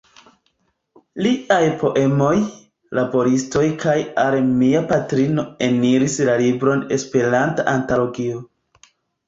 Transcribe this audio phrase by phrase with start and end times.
[1.25, 2.31] Liaj poemoj
[3.01, 8.45] "Laboristoj" kaj "Al mia patrino" eniris la libron "Esperanta Antologio".